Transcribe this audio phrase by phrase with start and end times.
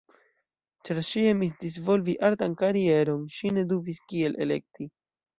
[0.87, 4.89] Ĉar ŝi emis disvolvi artan karieron, ŝi ne dubis kiel elekti.